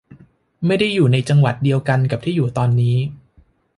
[0.65, 2.97] ไม่ได้อยู่ในจังหวัดเดียวกันกับที่อยู่ตอนนี้